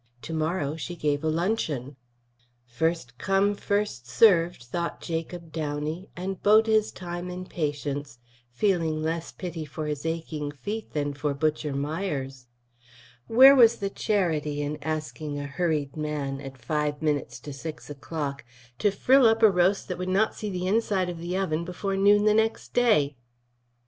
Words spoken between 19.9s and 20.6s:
would not see